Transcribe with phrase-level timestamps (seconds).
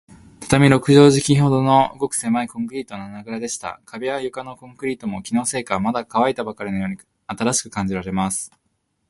[0.39, 3.79] 畳六畳敷きほどの、ごくせまいコンクリートの穴ぐらでした。
[3.85, 8.51] 壁や床のコンクリートも、気のせいか、まだかわいたばかりのように新しく感じられます。